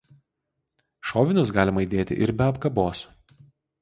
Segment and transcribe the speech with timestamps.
[1.09, 3.05] Šovinius galima įdėti ir be apkabos.